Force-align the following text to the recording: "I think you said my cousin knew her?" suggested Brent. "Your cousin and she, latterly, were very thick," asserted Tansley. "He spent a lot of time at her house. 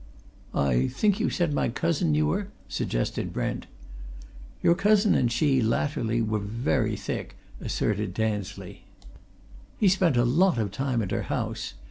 "I 0.55 0.87
think 0.87 1.19
you 1.19 1.29
said 1.29 1.53
my 1.53 1.69
cousin 1.69 2.11
knew 2.13 2.31
her?" 2.31 2.47
suggested 2.67 3.31
Brent. 3.31 3.67
"Your 4.63 4.73
cousin 4.73 5.13
and 5.13 5.31
she, 5.31 5.61
latterly, 5.61 6.23
were 6.23 6.39
very 6.39 6.95
thick," 6.95 7.35
asserted 7.59 8.15
Tansley. 8.15 8.81
"He 9.77 9.87
spent 9.87 10.17
a 10.17 10.25
lot 10.25 10.57
of 10.57 10.71
time 10.71 11.03
at 11.03 11.11
her 11.11 11.21
house. 11.29 11.75